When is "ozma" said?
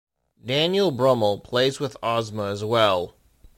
2.01-2.45